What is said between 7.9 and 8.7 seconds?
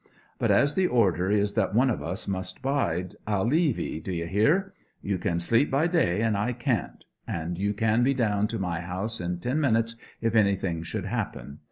be down to